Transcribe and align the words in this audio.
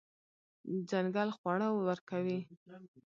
ځنګل 0.89 1.29
خواړه 1.37 1.67
ورکوي. 1.87 2.39